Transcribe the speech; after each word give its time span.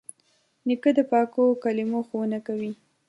نیکه 0.67 0.91
د 0.97 0.99
پاکو 1.11 1.45
کلمو 1.63 1.99
ښوونه 2.07 2.39
کوي. 2.47 2.71